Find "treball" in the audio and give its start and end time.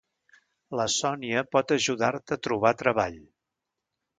2.81-3.21